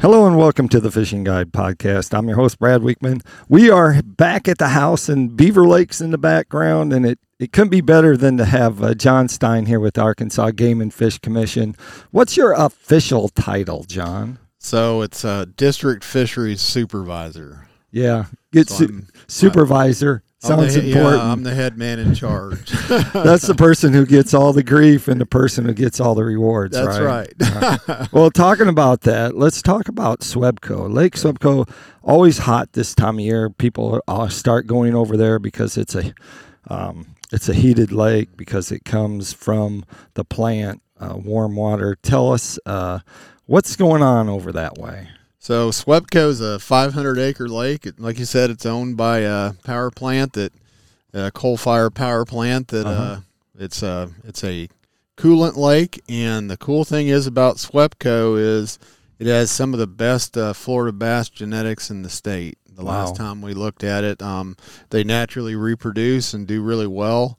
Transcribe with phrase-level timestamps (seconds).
[0.00, 2.16] Hello and welcome to the Fishing Guide Podcast.
[2.16, 3.22] I'm your host, Brad Wiegmann.
[3.50, 7.52] We are back at the house and Beaver Lake's in the background, and it, it
[7.52, 11.18] couldn't be better than to have uh, Jon Stein here with Arkansas Game and Fish
[11.18, 11.76] Commission.
[12.12, 14.38] What's your official title, Jon?
[14.58, 17.68] So it's a district fisheries supervisor.
[17.90, 20.22] Yeah, good So su- supervisor.
[20.42, 21.22] Sounds the, important.
[21.22, 22.70] Yeah, I'm the head man in charge.
[23.12, 26.24] That's the person who gets all the grief and the person who gets all the
[26.24, 26.74] rewards.
[26.74, 27.30] That's right.
[28.12, 30.90] well, talking about that, let's talk about Swepco.
[30.90, 31.70] Lake Swepco,
[32.02, 33.50] always hot this time of year.
[33.50, 36.14] People uh, start going over there because it's a
[36.68, 39.84] um, it's a heated lake because it comes from
[40.14, 41.98] the plant, uh, warm water.
[42.02, 43.00] Tell us uh,
[43.44, 45.08] what's going on over that way.
[45.40, 47.86] So Swepco is a 500 acre lake.
[47.86, 50.52] It- Like you said, it's owned by a power plant that
[51.12, 53.20] a coal fire power plant that uh Uh-huh.
[53.58, 54.68] it's a it's a
[55.16, 56.00] coolant lake.
[56.08, 58.78] And the cool thing is about Swepco is
[59.18, 62.56] it has some of the best uh, Florida bass genetics in the state.
[62.74, 63.00] The Wow.
[63.04, 64.56] last time we looked at it, um,
[64.90, 67.38] they naturally reproduce and do really well.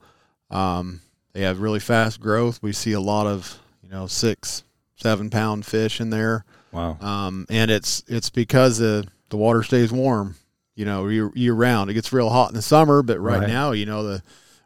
[0.52, 1.02] Um,
[1.34, 2.60] they have really fast growth.
[2.62, 4.64] We see a lot of you know six,
[5.02, 6.98] seven pound fish in there, Wow.
[7.02, 10.36] um, and it's it's because the the water stays warm,
[10.76, 11.90] you know, year, year round.
[11.90, 13.48] It gets real hot in the summer, but right, Right.
[13.48, 14.22] now, you know, the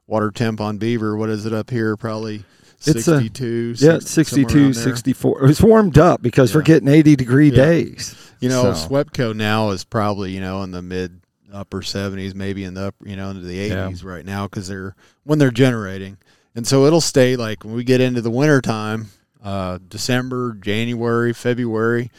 [0.08, 1.96] water temp on Beaver, what is it up here?
[1.96, 2.44] Probably
[2.80, 3.76] It's a- 62.
[3.78, 4.84] Yeah, six- 62, somewhere around there.
[4.84, 5.46] 64.
[5.50, 7.56] It's warmed up because we're getting 80 degree Yeah.
[7.56, 8.16] days.
[8.40, 11.22] You know, So- Swepco now is probably you know in the mid
[11.54, 13.86] upper seventies, maybe in the up, you know into the Yeah.
[13.88, 16.18] eighties right now because they're when they're generating,
[16.56, 19.08] and so it'll stay like when we get into the winter time,
[19.46, 22.12] uh, December, January, February,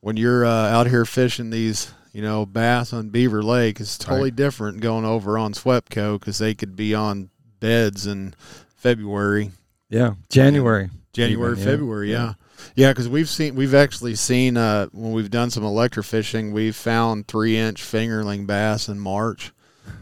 [0.00, 1.92] when you're uh, out here fishing these.
[2.14, 4.34] You know, bass on Beaver Lake it's totally Right.
[4.36, 7.28] different going over on Swepco because they could be on
[7.60, 8.34] beds in
[8.76, 9.52] February,
[9.90, 10.88] Yeah, January.
[11.12, 11.64] January, Even.
[11.64, 12.32] February, yeah.
[12.74, 17.28] Yeah, because we've seen, we've actually seen uh, when we've done some electrofishing, we've found
[17.28, 19.52] three inch fingerling bass in March.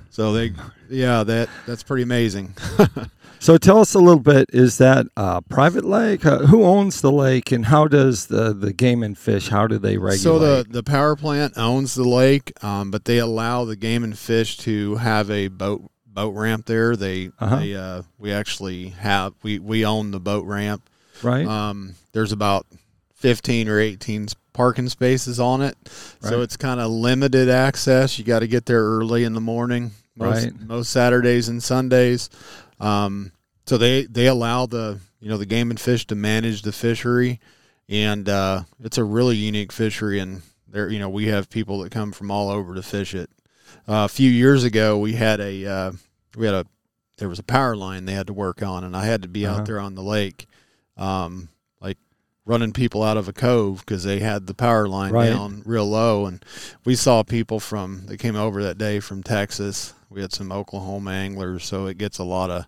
[0.09, 0.53] So they,
[0.89, 2.55] yeah, that that's pretty amazing.
[3.47, 4.51] So tell us a little bit.
[4.53, 6.27] Is that a private lake?
[6.27, 9.51] Uh, who owns the lake, and how does the, the game and fish?
[9.51, 10.19] How do they regulate?
[10.19, 14.19] So the the power plant owns the lake, um, but they allow the game and
[14.19, 16.97] fish to have a boat boat ramp there.
[16.97, 17.61] They Uh-huh.
[17.61, 20.83] they uh, we actually have we we own the boat ramp.
[21.23, 21.47] right?
[21.47, 22.67] Um, there's about
[23.15, 25.77] 15 or eighteen parking spaces on it.
[26.21, 26.31] Right.
[26.31, 28.19] So it's kind of limited access.
[28.19, 30.61] You got to get there early in the morning, most, Right.
[30.63, 32.29] most Saturdays and Sundays.
[32.81, 33.31] Um,
[33.67, 37.41] so they, they allow the, you know, the game and fish to manage the fishery.
[37.89, 40.19] And uh, it's a really unique fishery.
[40.21, 43.31] And there, you know, we have people that come from all over to fish it.
[43.89, 45.93] Uh, a few years ago, we had a, uh,
[46.37, 46.67] we had a,
[47.19, 49.47] there was a power line they had to work on, and I had to be
[49.47, 49.61] Uh-huh.
[49.61, 50.47] out there on the lake
[50.97, 51.49] um,
[51.81, 51.97] like
[52.45, 55.31] running people out of a cove because they had the power line Right.
[55.31, 56.27] down real low.
[56.27, 56.45] And
[56.85, 59.95] we saw people from that came over that day from Texas.
[60.11, 62.67] We had some Oklahoma anglers, so it gets a lot of.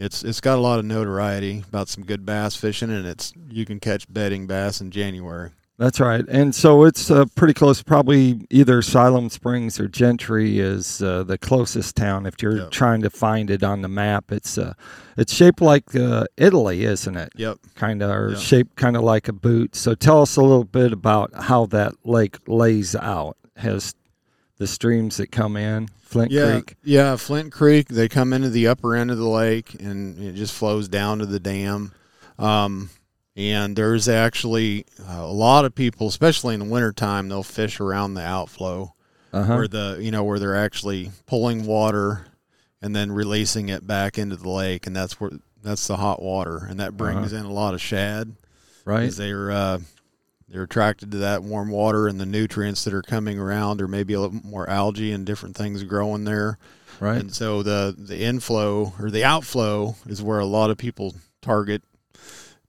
[0.00, 3.66] It's it's got a lot of notoriety about some good bass fishing, and it's you
[3.66, 5.50] can catch bedding bass in January.
[5.76, 6.24] That's right.
[6.28, 7.82] And so it's uh, pretty close.
[7.82, 12.26] Probably either Siloam Springs or Gentry is uh, the closest town.
[12.26, 12.68] If you're Yeah.
[12.70, 14.72] trying to find it on the map, it's uh,
[15.18, 17.32] it's shaped like uh, Italy, isn't it?
[17.36, 17.58] Yep.
[17.76, 18.38] Kind of, or Yeah.
[18.38, 19.74] shaped kind of like a boot.
[19.76, 23.36] So tell us a little bit about how that lake lays out.
[23.56, 23.94] Has
[24.56, 26.74] the streams that come in Flint yeah, Creek?
[26.82, 27.86] Yeah, Flint Creek.
[27.88, 31.26] They come into the upper end of the lake, and it just flows down to
[31.26, 31.92] the dam.
[32.36, 32.90] Um,
[33.36, 38.14] and there's actually uh, a lot of people, especially in the wintertime, they'll fish around
[38.14, 38.92] the outflow
[39.32, 39.54] Uh huh.
[39.54, 42.26] where the you know where they're actually pulling water
[42.82, 45.30] and then releasing it back into the lake, and that's where
[45.62, 48.32] that's the hot water, and that brings in a lot of shad
[48.84, 49.12] Right.
[49.12, 49.78] they're uh,
[50.50, 54.14] they're attracted to that warm water and the nutrients that are coming around, or maybe
[54.14, 56.58] a little more algae and different things growing there.
[56.98, 57.20] Right.
[57.20, 61.82] And so the the inflow or the outflow is where a lot of people target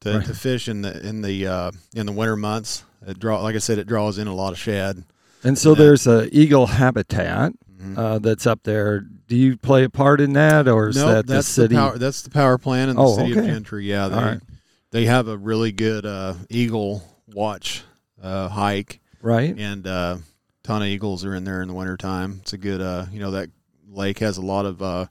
[0.02, 0.25] to, Right.
[0.25, 2.83] to fish in the in the uh, in the winter months.
[3.06, 5.04] It draw like I said, it draws in a lot of shad.
[5.44, 5.75] And so Yeah.
[5.80, 7.98] there's a eagle habitat Mhm.
[7.98, 9.00] uh, that's up there.
[9.28, 11.75] Do you play a part in that, or is no, that that's the city?
[11.75, 11.98] power.
[11.98, 13.39] That's the power plant in the Oh, city okay.
[13.39, 13.86] of Gentry.
[13.89, 14.39] Yeah, they right.
[14.92, 17.83] they have a really good uh, eagle watch
[18.22, 19.57] uh, hike, right.
[19.57, 20.18] and uh,
[20.63, 22.39] ton of eagles are in there in the wintertime.
[22.42, 23.50] It's a good, uh, you know, that
[23.89, 25.06] lake has a lot of uh,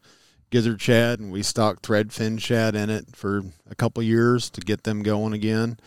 [0.51, 4.85] gizzard shad, and we stocked threadfin shad in it for a couple years to get
[4.85, 5.79] them going again.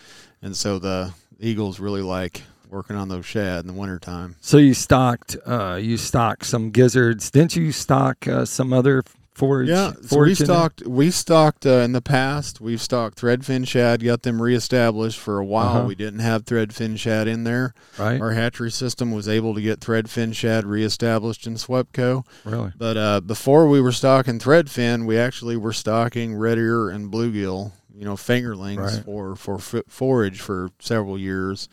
[0.41, 4.35] And so the eagles really like working on those shad in the wintertime.
[4.41, 7.29] So you stocked, uh, you stocked some gizzards.
[7.29, 9.03] Didn't you stock uh, some other
[9.35, 9.67] forage?
[9.69, 10.85] Yeah, so we stocked.
[10.85, 12.61] We stocked uh, in the past.
[12.61, 14.03] We've stocked threadfin shad.
[14.03, 15.77] Got them reestablished for a while.
[15.77, 15.87] Uh-huh.
[15.87, 17.73] We didn't have threadfin shad in there.
[17.97, 18.19] right?
[18.21, 22.25] Our hatchery system was able to get threadfin shad reestablished in Swepco.
[22.45, 22.71] Really?
[22.77, 27.71] But uh, before we were stocking threadfin, we actually were stocking red ear and bluegill.
[27.95, 29.03] You know, fingerlings Right.
[29.05, 31.69] for for f- forage for several years.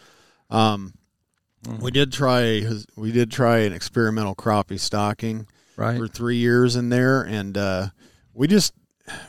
[0.50, 0.94] Um,
[1.64, 1.80] Mm.
[1.82, 2.64] we did try.
[2.96, 5.46] We did try an experimental crappie stocking
[5.80, 5.98] Right.
[5.98, 7.86] for three years in there, and uh,
[8.34, 8.74] we just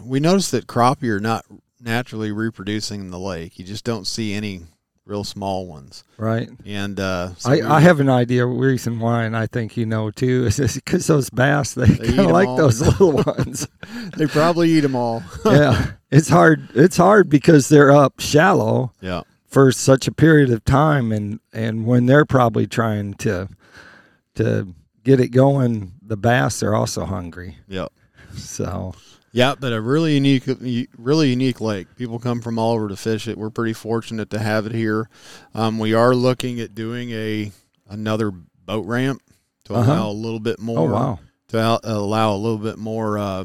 [0.04, 1.46] we noticed that crappie are not
[1.80, 3.58] naturally reproducing in the lake.
[3.58, 4.62] You just don't see any
[5.06, 6.50] real small ones, Right.
[6.66, 9.86] and uh, so I, we- I have an idea reason why, and I think you
[9.86, 12.58] know too, is because those bass they, They kind of like all.
[12.58, 13.68] those little ones.
[14.18, 15.24] they probably eat them all.
[15.46, 16.70] yeah, it's hard.
[16.76, 21.86] It's hard because they're up shallow yeah, for such a period of time, and and
[21.86, 23.50] when they're probably trying to
[24.36, 24.68] to
[25.04, 27.58] get it going, the bass are also hungry.
[27.68, 27.92] Yep.
[28.36, 28.94] So
[29.32, 29.56] yeah.
[29.60, 30.44] But a really unique,
[30.98, 31.88] really unique lake.
[31.98, 33.38] People come from all over to fish it.
[33.38, 35.10] We're pretty fortunate to have it here.
[35.54, 37.52] Um, we are looking at doing a
[37.90, 39.22] another boat ramp
[39.66, 39.92] to Uh-huh.
[39.92, 40.90] allow a little bit more.
[40.90, 41.20] oh wow,
[41.50, 43.44] to al- allow a little bit more uh,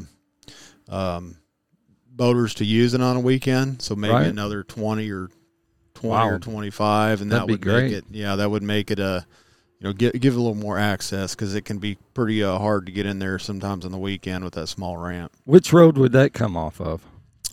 [0.89, 1.37] um,
[2.09, 3.81] boaters to use it on a weekend.
[3.81, 4.27] So maybe Right.
[4.27, 5.29] another twenty or
[5.93, 6.29] twenty Wow.
[6.29, 8.05] or twenty five, and That'd that would make it.
[8.11, 9.25] Yeah, that would make it a
[9.79, 12.57] you know give give it a little more access because it can be pretty uh,
[12.57, 15.31] hard to get in there sometimes on the weekend with that small ramp.
[15.45, 17.01] which road would that come off of?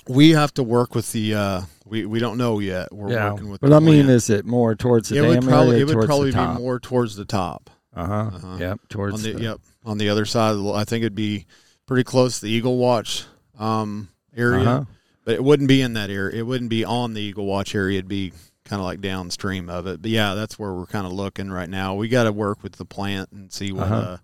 [0.06, 1.34] We have to work with the.
[1.34, 2.92] Uh, we we don't know yet.
[2.92, 3.60] We're yeah, working with.
[3.62, 6.04] but the I mean, is it more towards the it dam would probably it would
[6.06, 7.70] probably be more towards the top.
[7.94, 8.30] Uh huh.
[8.34, 8.56] Uh-huh.
[8.58, 11.14] Yep, towards on the, the, yep on the other side of the I think it'd
[11.14, 11.46] be
[11.86, 13.24] pretty close to the Eagle Watch
[13.58, 14.84] um, area, Uh-huh.
[15.24, 16.38] but it wouldn't be in that area.
[16.38, 17.98] It wouldn't be on the Eagle Watch area.
[17.98, 18.32] It'd be
[18.64, 20.00] kind of like downstream of it.
[20.02, 21.94] But yeah, that's where we're kind of looking right now.
[21.94, 23.94] We got to work with the plant and see what Uh-huh.
[23.94, 24.16] uh,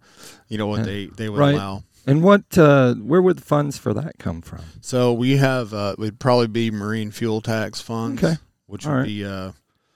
[0.49, 1.55] you know what they they would Right.
[1.55, 1.83] allow.
[2.07, 2.57] And what?
[2.57, 4.61] Uh, where would the funds for that come from?
[4.81, 8.37] So we have uh, would probably be marine fuel tax funds, Okay.
[8.67, 9.07] which All would right.
[9.07, 9.53] be uh,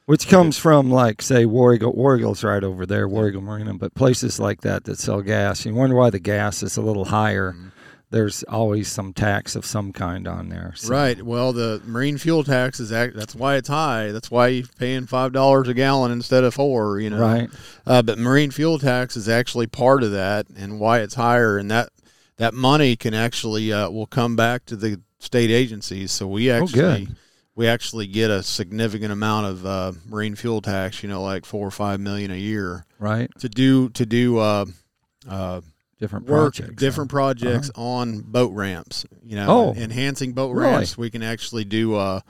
[0.06, 3.72] Which comes from like say War Eagle, War Eagle's right over there, War Eagle Marina,
[3.72, 5.64] but places like that that sell gas.
[5.64, 7.52] You wonder why the gas is a little higher.
[7.52, 7.70] Mhm.
[8.14, 10.72] There's always some tax of some kind on there.
[10.76, 11.20] So- Right.
[11.20, 14.12] Well, the marine fuel tax is act- that's why it's high.
[14.12, 17.00] That's why you're paying five dollars a gallon instead of four.
[17.00, 17.18] You know.
[17.18, 17.50] Right.
[17.84, 21.68] Uh, but marine fuel tax is actually part of that, and why it's higher, and
[21.72, 21.88] that
[22.36, 26.12] that money can actually uh, will come back to the state agencies.
[26.12, 27.16] So we Oh, actually good.
[27.56, 31.02] we actually get a significant amount of uh, marine fuel tax.
[31.02, 33.28] You know, like four or five million a year Right.
[33.40, 34.66] to do to do uh,
[35.28, 35.62] uh,
[36.00, 36.80] Different work projects.
[36.80, 39.06] different projects on boat ramps.
[39.22, 40.72] You know, Oh, enhancing boat really?
[40.72, 40.98] ramps.
[40.98, 42.20] We can actually do uh,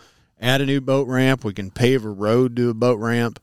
[0.41, 1.45] add a new boat ramp.
[1.45, 3.41] We can pave a road to a boat ramp,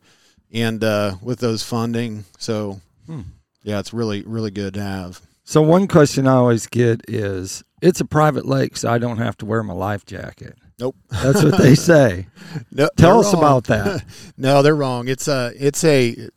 [0.53, 3.21] and uh, with those funding, so Hmm.
[3.63, 5.21] yeah, it's really really good to have.
[5.43, 9.35] So one question I always get is, it's a private lake, so I don't have
[9.37, 10.55] to wear my life jacket.
[10.79, 10.95] Nope.
[11.09, 12.27] That's what they say.
[12.71, 13.41] No, Tell us wrong.
[13.43, 14.05] about that.
[14.37, 15.07] no, they're wrong.
[15.07, 16.29] It's a it's a you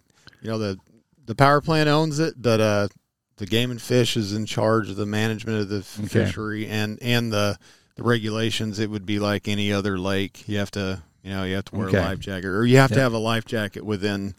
[0.42, 0.78] know the
[1.26, 2.88] the power plant owns it, but uh,
[3.36, 6.06] the game and fish is in charge of the management of the Okay.
[6.06, 7.58] fishery and and the
[7.96, 8.78] the regulations.
[8.78, 10.48] It would be like any other lake.
[10.48, 11.98] You have to you know you have to wear Okay.
[11.98, 14.34] a life jacket, or you have to have a life jacket within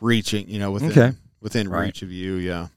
[0.00, 0.48] reaching.
[0.48, 1.12] You know within Okay.
[1.40, 1.86] within Right.
[1.86, 2.34] reach of you.
[2.34, 2.68] Yeah.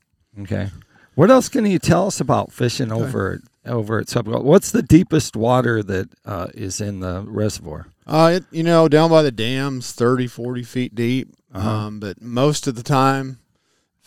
[0.42, 0.70] Okay.
[1.16, 4.28] What else can you tell us about fishing over at, over at Sub?
[4.28, 7.88] What's the deepest water that uh, is in the reservoir?
[8.08, 11.34] Uh, it, you know, down by the dams, 30, 40 feet deep.
[11.54, 11.70] Uh-huh.
[11.70, 13.40] Um, but most of the time,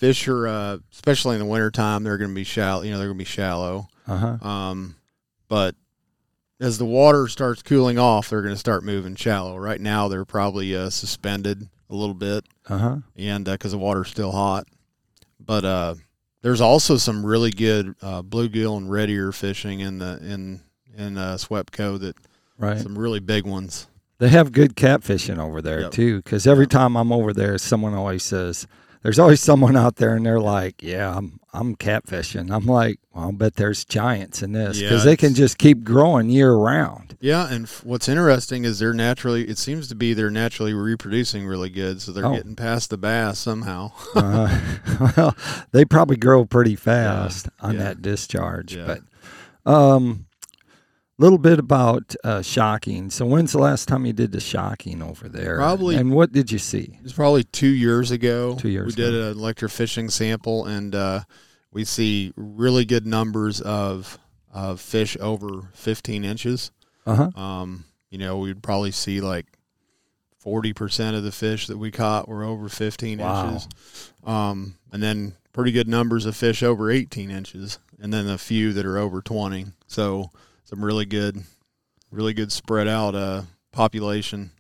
[0.03, 2.83] fish are, uh, especially in the wintertime, they're going to be shallow.
[2.83, 3.87] You know, they're going to be shallow.
[4.09, 4.49] Uh huh.
[4.49, 4.97] Um,
[5.49, 5.77] but
[6.61, 9.57] as the water starts cooling off, they're going to start moving shallow.
[9.57, 12.97] Right now, they're probably uh, suspended a little bit, Uh huh.
[13.17, 14.67] and because the water's still hot.
[15.39, 15.95] But uh,
[16.41, 20.63] there's also some really good uh, bluegill and red ear fishing in the in
[20.97, 22.17] in uh, Swepco that
[22.59, 22.79] Right.
[22.81, 23.87] some really big ones.
[24.19, 25.91] They have good catfishing over there Yep.
[25.93, 28.69] too, because every time I'm over there, someone always says,
[29.03, 33.25] "There's always someone out there," and they're like, "Yeah, I'm I'm catfishing." I'm like, "Well,
[33.25, 37.17] I'll bet there's giants in this because Yeah, they can just keep growing year round."
[37.21, 39.49] Yeah, and f- what's interesting is they're naturally.
[39.49, 42.35] It seems to be they're naturally reproducing really good, so they're Oh.
[42.37, 43.93] getting past the bass somehow.
[44.15, 44.61] uh,
[45.17, 45.37] well,
[45.73, 47.79] they probably grow pretty fast on yeah.
[47.81, 48.75] that discharge.
[48.77, 48.97] Yeah.
[49.65, 50.27] But um,
[51.19, 53.11] little bit about uh, shocking.
[53.11, 55.57] So, when's the last time you did the shocking over there?
[55.57, 56.99] Probably- And what did you see?
[57.05, 58.57] It's probably two years ago.
[58.57, 61.21] Two years we did an electrofishing sample, and uh,
[61.73, 64.19] we see really good numbers of
[64.55, 66.71] of fish over 15 inches.
[67.07, 67.41] Uh huh.
[67.41, 69.47] Um, you know, we'd probably see like
[70.45, 73.49] 40% of the fish that we caught were over 15 Wow.
[73.49, 73.69] inches.
[74.25, 78.73] Um, and then pretty good numbers of fish over 18 inches, and then a few
[78.73, 79.67] that are over 20.
[79.87, 80.31] So
[80.73, 81.37] some really good,
[82.11, 84.51] really good spread out uh, population.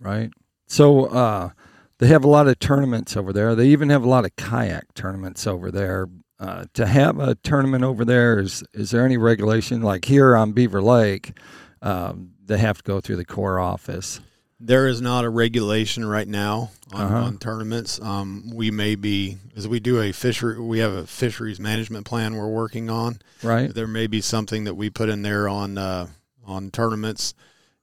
[0.00, 0.30] Right.
[0.66, 1.50] So uh,
[1.98, 3.54] they have a lot of tournaments over there.
[3.54, 6.08] They even have a lot of kayak tournaments over there.
[6.38, 9.82] Uh, to have a tournament over there, is is there any regulation?
[9.82, 11.36] Like here on Beaver Lake,
[11.82, 14.22] um, they have to go through the core office.
[14.60, 17.16] There is not a regulation right now on, Uh-huh.
[17.24, 17.98] on tournaments.
[18.00, 22.36] Um, we may be, as we do a fishery, we have a fisheries management plan
[22.36, 23.20] we're working on.
[23.42, 23.72] Right.
[23.74, 26.08] There may be something that we put in there on uh,
[26.44, 27.32] on tournaments.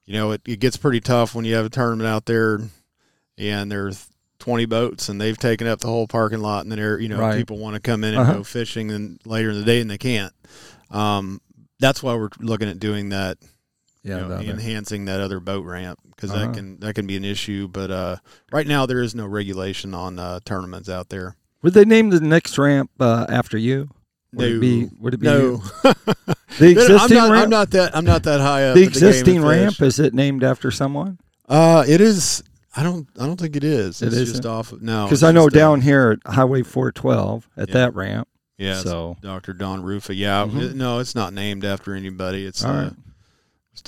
[0.04, 2.60] You know, it, it gets pretty tough when you have a tournament out there,
[3.36, 4.06] and there's
[4.38, 7.18] 20 boats, and they've taken up the whole parking lot, and then there, you know,
[7.18, 7.36] Right.
[7.36, 8.32] people want to come in and Uh-huh.
[8.34, 10.32] go fishing, and later in the day, and they can't.
[10.90, 11.40] Um,
[11.80, 13.38] that's why we're looking at doing that
[14.02, 14.16] Yeah.
[14.16, 16.46] you know, the enhancing that other boat ramp because Uh-huh.
[16.46, 17.68] that can that can be an issue.
[17.68, 18.16] But uh,
[18.52, 21.36] right now there is no regulation on uh, tournaments out there.
[21.62, 23.90] Would they name the next ramp uh, after you?
[24.34, 24.88] Would it be?
[25.00, 25.62] Would it be No, you?
[25.82, 25.96] the
[26.60, 27.44] I'm existing not, ramp?
[27.44, 28.74] I'm not that I'm not that high up.
[28.74, 31.18] the at game and existing ramp is it named after someone?
[31.48, 32.42] Uh, it is.
[32.76, 33.08] I don't.
[33.18, 34.02] I don't think it is.
[34.02, 34.34] It It's isn't?
[34.36, 34.72] just off.
[34.72, 37.74] Of, no, Because I know down here at Highway 412 at Yeah.
[37.74, 38.28] that ramp.
[38.58, 38.76] yeah.
[38.80, 39.52] so Dr.
[39.54, 40.14] Don Rufa.
[40.14, 40.44] Yeah.
[40.46, 40.60] Mhm.
[40.62, 42.44] it- no, it's not named after anybody.
[42.44, 42.92] It's all uh, right.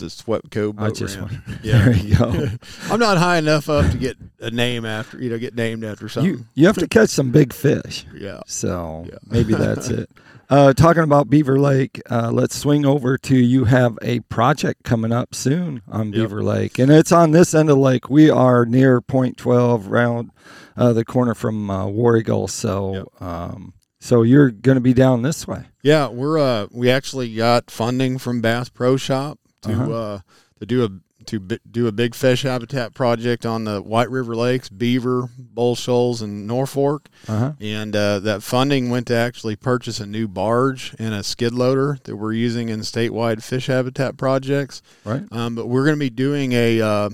[0.03, 1.31] A Swepco boat I just ramp.
[1.33, 1.61] wondered.
[1.65, 1.85] Yeah.
[1.85, 2.47] There you go.
[2.91, 6.09] I'm not high enough up to get a name after you know get named after
[6.09, 6.31] something.
[6.33, 8.07] you you have to catch some big fish.
[8.15, 8.41] yeah.
[8.47, 9.19] So Yeah.
[9.27, 10.11] maybe that's it.
[10.49, 15.13] Uh, talking about Beaver Lake, uh, let's swing over to you have a project coming
[15.13, 16.15] up soon on Yep.
[16.15, 18.11] Beaver Lake, and it's on this end of the lake.
[18.11, 20.31] We are near Point Twelve, round
[20.77, 22.49] uh, the corner from uh, War Eagle.
[22.49, 25.67] So, um, so you're going to be down this way.
[25.83, 29.93] Yeah, we're uh we actually got funding from Bass Pro Shop to Uh-huh.
[29.93, 30.19] uh
[30.59, 30.89] to do a
[31.27, 35.75] to bi- do a big fish habitat project on the White River Lakes, Beaver, Bull
[35.77, 37.07] Shoals, and Norfork.
[37.29, 37.53] Uh huh.
[37.61, 41.99] And uh, that funding went to actually purchase a new barge and a skid loader
[42.05, 44.81] that we're using in statewide fish habitat projects.
[45.05, 45.23] Right.
[45.31, 46.81] Um, but we're going to be doing a.
[46.81, 47.11] Uh,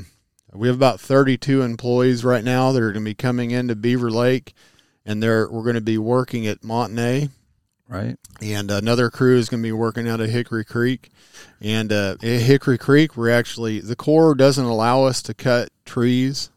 [0.55, 4.11] we have about 32 employees right now that are going to be coming into Beaver
[4.11, 4.55] Lake,
[5.05, 7.29] and they're we're going to be working at Monte Ne
[7.89, 8.17] Right.
[8.43, 11.11] and another crew is going to be working out of Hickory Creek.
[11.61, 16.51] And uh, at Hickory Creek, we're actually the Corps doesn't allow us to cut trees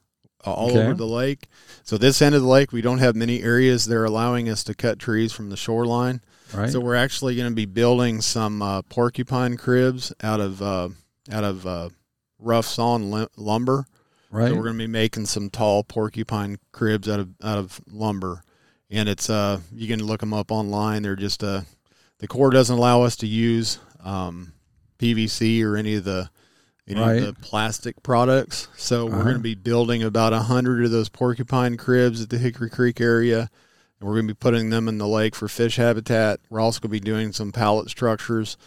[0.46, 0.80] uh, all Okay.
[0.84, 1.48] over the lake.
[1.84, 4.74] So this end of the lake, we don't have many areas they're allowing us to
[4.74, 6.22] cut trees from the shoreline.
[6.54, 6.70] Right.
[6.72, 10.90] So we're actually going to be building some uh, porcupine cribs out of uh,
[11.32, 11.90] out of uh,
[12.40, 13.86] rough sawn lim- lumber.
[14.32, 14.48] right.
[14.50, 18.42] So we're going to be making some tall porcupine cribs out of out of lumber,
[18.90, 21.04] and it's uh you can look them up online.
[21.04, 21.62] They're just uh
[22.20, 24.52] the Corps doesn't allow us to use um,
[24.98, 26.30] PVC or any of the
[26.88, 27.22] any Right.
[27.24, 28.68] of the plastic products.
[28.76, 29.24] So we're Uh-huh.
[29.24, 33.00] going to be building about a hundred of those porcupine cribs at the Hickory Creek
[33.00, 33.50] area.
[34.00, 36.40] And we're going to be putting them in the lake for fish habitat.
[36.50, 38.58] We're also going to be doing some pallet structures.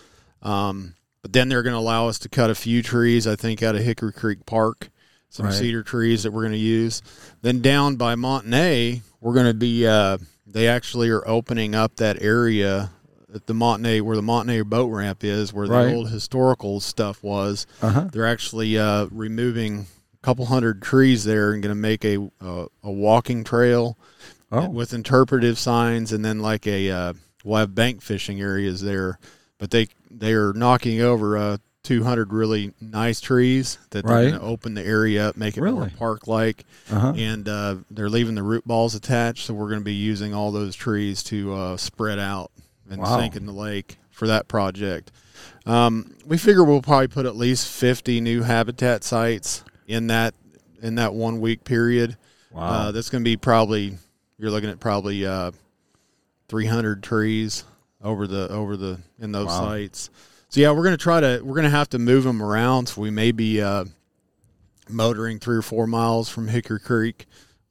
[0.43, 3.63] Um, but then they're going to allow us to cut a few trees, I think,
[3.63, 4.91] out of Hickory Creek Park,
[5.33, 5.55] some Right.
[5.55, 7.01] cedar trees that we're going to use.
[7.41, 11.97] Then down by Monte Ne, we're going to be, uh, they actually are opening up
[11.97, 12.91] that area
[13.35, 15.87] at the Monte Ne, where the Monte Ne boat ramp is, where Right.
[15.87, 17.67] the old historical stuff was.
[17.81, 18.09] Uh huh.
[18.13, 22.67] They're actually uh, removing a couple hundred trees there and going to make a, a,
[22.85, 23.97] a walking trail
[24.55, 24.69] Oh.
[24.69, 27.13] with interpretive signs and then like a uh,
[27.43, 29.19] we'll have bank fishing areas there
[29.57, 31.57] but they they are knocking over uh
[31.93, 34.29] 200 really nice trees that they're Right.
[34.31, 37.13] going to open the area up make it more park like Uh huh.
[37.17, 40.53] and uh, they're leaving the root balls attached so we're going to be using all
[40.53, 42.53] those trees to uh, spread out
[42.89, 43.17] and Wow.
[43.19, 45.11] sink in the lake for that project
[45.67, 50.35] um, we figure we'll probably put at least 50 new habitat sites in that
[50.81, 52.17] in that one week period
[52.53, 52.69] Wow.
[52.69, 53.97] uh, that's going to be probably
[54.39, 55.51] you're looking at probably uh,
[56.49, 57.65] 300 trees
[58.05, 59.61] over the over the in those Wow.
[59.61, 60.11] sites.
[60.53, 62.87] So yeah, we're going to try to we're going to have to move them around.
[62.91, 63.87] So we may be uh,
[64.87, 67.25] motoring three or four miles from Hickory Creek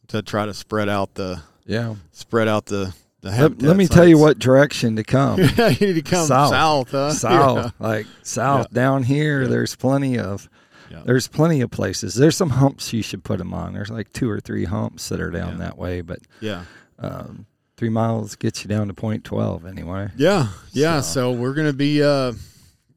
[0.08, 1.94] to try to spread out the yeah.
[2.12, 5.40] spread out the the Let, let me tell you what direction to come.
[5.58, 6.50] yeah, you need to come South.
[6.50, 7.14] south, huh?
[7.14, 9.44] south, like south down here.
[9.44, 9.50] Yeah.
[9.50, 10.50] There's plenty of
[10.90, 11.04] Yeah.
[11.06, 12.16] there's plenty of places.
[12.16, 13.74] There's some humps you should put them on.
[13.74, 15.66] There's like two or three humps that are down Yeah.
[15.66, 16.64] that way, but Yeah.
[16.98, 17.46] um,
[17.78, 20.10] three miles gets you down to point twelve anyway.
[20.18, 21.02] Yeah, yeah.
[21.02, 22.34] So- So, we're gonna be, uh,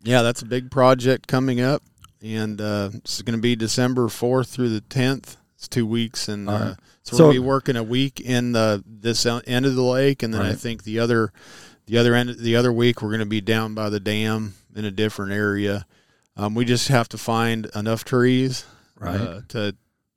[0.05, 1.83] yeah, that's a big project coming up,
[2.23, 5.37] and uh, it's gonna be December fourth through the tenth.
[5.57, 6.77] It's two weeks, and All uh, right.
[7.03, 10.33] so, So- we'll be working a week in the this end of the lake, and
[10.33, 11.33] then I think the other,
[11.87, 14.91] the other end, the other week we're gonna be down by the dam in a
[14.91, 15.87] different area.
[16.37, 18.65] Um, we just have to find enough trees
[18.99, 19.21] Right.
[19.21, 19.75] uh, to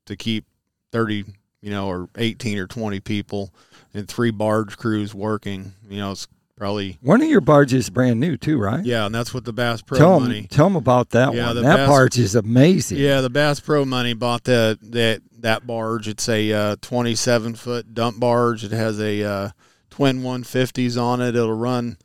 [0.08, 0.46] to keep
[0.92, 1.26] thirty,
[1.62, 3.54] you know, or 18 or 20 people
[3.94, 5.74] and three barge crews working.
[5.90, 8.84] You know, it's probably One of your barges is brand new too, right?
[8.84, 10.42] yeah, and that's what the Bass Pro tell money.
[10.42, 11.56] them, tell them about that Yeah, one.
[11.56, 12.98] the That Bass- barge is amazing.
[12.98, 16.08] Yeah, the Bass Pro money bought that that that barge.
[16.08, 18.64] It's a uh, 27 foot dump barge.
[18.64, 19.50] It has a uh,
[19.92, 21.36] twin 150s on it.
[21.36, 21.98] It'll run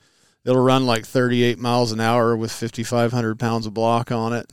[0.45, 4.51] it'll run like 38 miles an hour with 5,500 pounds of block on it.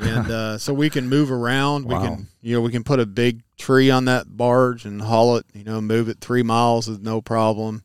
[0.00, 1.84] And uh, so we can move around.
[1.86, 5.36] We can you know we can put a big tree on that barge and haul
[5.36, 5.46] it.
[5.54, 7.82] You know, move it three miles with no problem.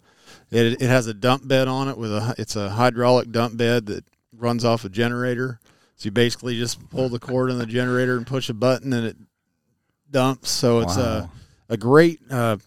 [0.56, 3.86] It it has a dump bed on it with a it's a hydraulic dump bed
[3.88, 5.60] that runs off a generator.
[5.98, 9.06] So you basically just pull the cord on the generator and push a button and
[9.06, 9.18] it
[10.10, 10.50] dumps.
[10.52, 11.30] So it's Wow.
[11.70, 12.58] a a great uh,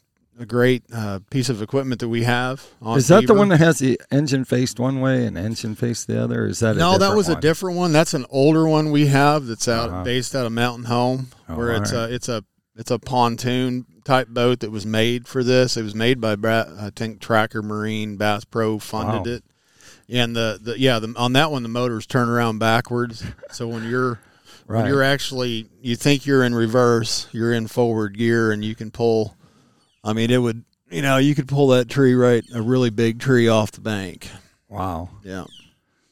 [0.40, 2.64] a great uh, piece of equipment that we have.
[2.80, 6.06] On Is that the one that has the engine faced one way and engine faced
[6.06, 6.46] the other?
[6.46, 7.38] Is that a No, that was one?
[7.38, 7.92] a different one.
[7.92, 10.04] That's an older one we have that's out Uh-huh.
[10.04, 12.10] based out of Mountain Home, Oh, where it's alright.
[12.10, 12.44] a it's a
[12.76, 15.76] it's a pontoon type boat that was made for this.
[15.76, 19.32] It was made by I think Tracker Marine Bass Pro funded Wow.
[19.36, 19.44] it,
[20.08, 23.22] and the, the yeah the, on that one the motors turn around backwards.
[23.50, 24.18] So when you're
[24.66, 24.82] Right.
[24.82, 28.90] when you're actually you think you're in reverse, you're in forward gear, and you can
[28.90, 29.34] pull.
[30.04, 33.18] I mean, it would you know you could pull that tree right a really big
[33.20, 34.28] tree off the bank.
[34.68, 35.08] Wow.
[35.22, 35.44] Yeah.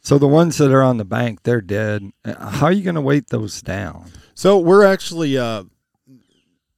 [0.00, 2.12] So the ones that are on the bank, they're dead.
[2.25, 4.11] Uh, How are you going to weight those down?
[4.35, 5.65] So we're actually uh,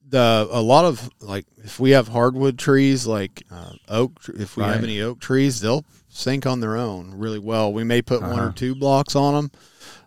[0.08, 4.62] the a lot of like if we have hardwood trees like uh, oak, if we
[4.62, 4.74] Right.
[4.74, 7.72] have any oak trees, they'll sink on their own really well.
[7.72, 8.48] We may put one Uh-huh.
[8.48, 9.50] or two blocks on them,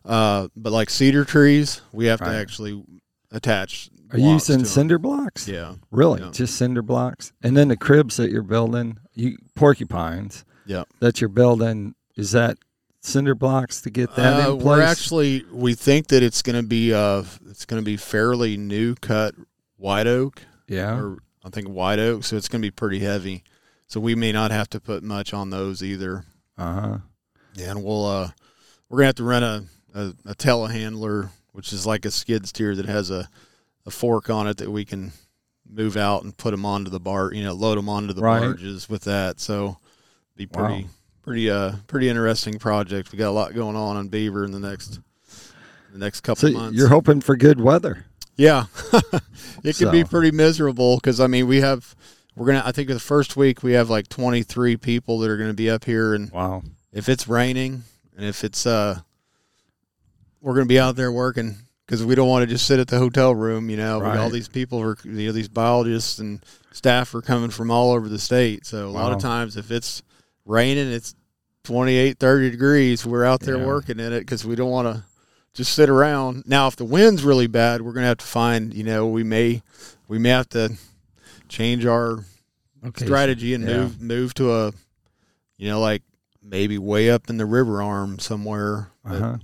[0.05, 2.31] uh, but like cedar trees, we have Right.
[2.31, 2.83] to actually
[3.31, 3.89] attach.
[4.11, 5.47] Are you using cinder blocks?
[5.47, 6.21] Yeah, Really?
[6.21, 6.31] Yeah.
[6.31, 7.31] Just cinder blocks?
[7.41, 10.83] And then the cribs that you're building, you porcupines yeah.
[10.99, 12.57] that you're building, is that
[12.99, 14.65] cinder blocks to get that Uh, in place?
[14.65, 18.57] we're actually we think that it's going to be uh it's going to be fairly
[18.57, 19.33] new cut
[19.81, 20.43] white oak.
[20.67, 20.97] yeah.
[20.99, 23.43] or I think white oak, so it's going to be pretty heavy.
[23.87, 26.23] So we may not have to put much on those either.
[26.57, 26.97] Uh huh.
[27.55, 28.29] Yeah, and we'll uh,
[28.87, 32.75] we're gonna have to rent a, a, a telehandler, which is like a skid steer
[32.75, 33.27] that has a,
[33.85, 35.11] a fork on it that we can
[35.69, 38.39] move out and put them onto the bar, you know, load them onto the Right.
[38.41, 39.39] barges with that.
[39.39, 39.77] So
[40.37, 40.67] be Wow.
[40.67, 40.87] pretty
[41.23, 43.11] pretty uh pretty interesting project.
[43.11, 44.99] We got a lot going on on Beaver in the next
[45.91, 46.77] the next couple So months.
[46.77, 48.05] you're hoping for good weather.
[48.37, 48.65] Yeah,
[49.63, 51.95] it could be pretty miserable because I mean we have
[52.35, 55.53] we're gonna I think the first week we have like 23 people that are gonna
[55.53, 56.63] be up here and Wow.
[56.91, 57.83] if it's raining
[58.15, 58.99] and if it's uh
[60.41, 62.97] we're gonna be out there working because we don't want to just sit at the
[62.97, 64.31] hotel room you know We got all Right.
[64.31, 68.19] these people are you know these biologists and staff are coming from all over the
[68.19, 70.01] state so a lot of times if it's
[70.45, 71.13] raining it's
[71.65, 73.65] 28 30 degrees we're out there Yeah.
[73.67, 75.03] working in it because we don't want to
[75.53, 78.83] just sit around now if the wind's really bad we're gonna have to find you
[78.83, 79.61] know we may
[80.07, 80.69] we may have to
[81.49, 82.23] change our
[82.83, 83.05] Okay.
[83.05, 83.77] strategy and yeah.
[83.77, 84.71] move move to a
[85.57, 86.01] you know like
[86.41, 89.37] maybe way up in the river arm somewhere Uh-huh.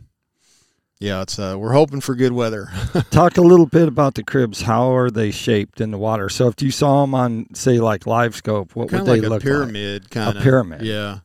[1.00, 2.70] yeah it's uh we're hoping for good weather
[3.12, 4.62] Talk a little bit about the cribs.
[4.63, 6.30] How are they shaped in the water?
[6.30, 9.30] So if you saw them on, say, like Live Scope, what kind would they look
[9.30, 10.82] like a look pyramid kind A of pyramid.
[10.82, 11.20] yeah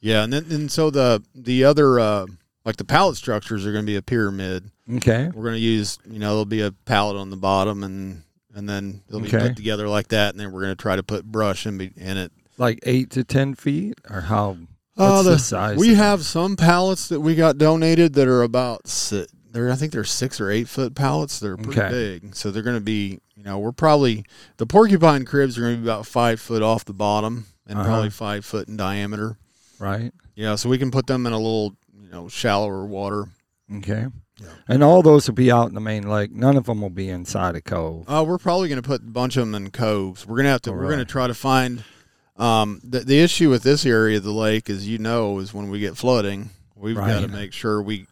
[0.00, 2.26] yeah and then and so the the other uh
[2.68, 4.70] like the pallet structures are going to be a pyramid?
[4.96, 5.26] Okay.
[5.34, 8.22] we're going to use you know there'll be a pallet on the bottom and
[8.54, 9.48] and then they'll be Okay.
[9.48, 11.92] put together like that and then we're going to try to put brush in, be,
[11.96, 14.56] in it Like eight to ten feet, or how?
[14.96, 15.76] Uh, the- the size?
[15.78, 18.82] We have some pallets that we got donated that are about
[19.52, 21.40] they're I think they're six or eight foot pallets.
[21.40, 21.88] They're pretty Okay.
[22.20, 24.24] big, so they're going to be you know we're probably
[24.58, 27.88] the porcupine cribs are going to be about five foot off the bottom and Uh-huh.
[27.88, 29.38] probably five foot in diameter.
[29.78, 30.12] right?
[30.34, 31.74] Yeah, so we can put them in a little
[32.08, 33.26] you know shallower water.
[33.76, 34.06] Okay.
[34.40, 34.46] Yeah.
[34.66, 36.30] And all those will be out in the main lake.
[36.30, 38.08] None of them will be inside a cove.
[38.08, 40.26] Uh, we're probably going to put a bunch of them in coves.
[40.26, 40.72] We're going to have to.
[40.72, 41.84] We're going to try to find.
[42.36, 45.70] Um, the the issue with this area of the lake, as you know, is when
[45.70, 48.06] we get flooding, we've got to make sure we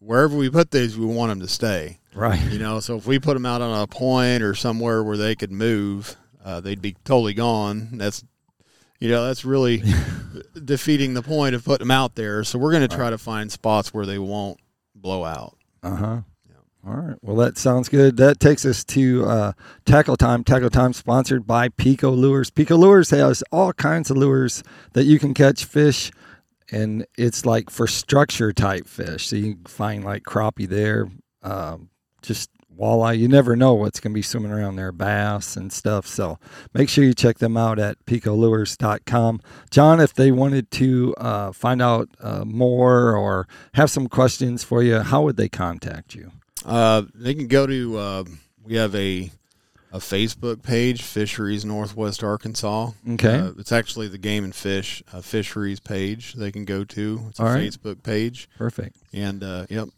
[0.00, 2.00] wherever we put these, we want them to stay.
[2.14, 2.42] Right.
[2.50, 5.36] You know, so if we put them out on a point or somewhere where they
[5.36, 7.90] could move, uh, they'd be totally gone.
[7.92, 8.24] That's,
[8.98, 9.82] you know, that's really
[10.64, 12.44] defeating the point of putting them out there.
[12.44, 14.58] So we're going to try to find spots where they won't
[14.94, 15.56] blow out.
[15.82, 16.20] Uh huh.
[16.86, 17.16] All right.
[17.22, 18.16] Well, that sounds good.
[18.16, 19.52] That takes us to uh,
[19.84, 20.44] Tackle Time.
[20.44, 22.50] Tackle Time sponsored by Pico Lures.
[22.50, 26.10] Pico Lures has all kinds of lures that you can catch fish,
[26.70, 29.26] and it's like for structure type fish.
[29.26, 31.08] So you can find like crappie there,
[31.42, 31.90] um,
[32.22, 33.18] just walleye.
[33.18, 36.06] You never know what's going to be swimming around there, bass and stuff.
[36.06, 36.38] So
[36.72, 39.40] make sure you check them out at picolures.com.
[39.70, 44.82] Jon, if they wanted to uh, find out uh, more or have some questions for
[44.82, 46.32] you, how would they contact you?
[46.64, 48.24] Uh, they can go to, uh,
[48.64, 49.30] we have a
[49.92, 52.90] a Facebook page, Fisheries Northwest Arkansas.
[53.12, 53.38] Okay.
[53.38, 57.26] Uh, it's actually the Game and Fish uh, Fisheries page they can go to.
[57.30, 57.62] It's a right.
[57.62, 58.48] Facebook page.
[58.58, 58.96] Perfect.
[59.12, 59.88] And uh, yep,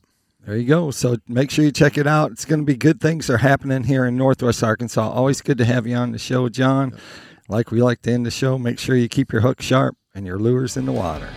[0.47, 0.91] There you go.
[0.91, 2.33] So make sure you check it out.
[2.33, 5.11] It's going to be good things are happening here in Northwest Arkansas.
[5.11, 6.99] Always good to have you on the show, Jon.
[7.49, 10.25] Like we like to end the show, make sure you keep your hook sharp and
[10.25, 11.29] your lures in the water.